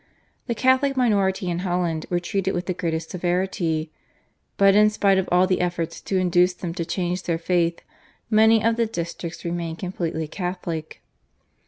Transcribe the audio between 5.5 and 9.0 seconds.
efforts to induce them to change their faith many of the